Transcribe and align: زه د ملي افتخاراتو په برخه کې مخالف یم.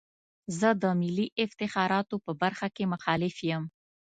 زه 0.59 0.69
د 0.81 0.83
ملي 0.99 1.27
افتخاراتو 1.45 2.15
په 2.25 2.31
برخه 2.41 2.67
کې 2.75 2.91
مخالف 2.93 3.35
یم. 3.49 3.63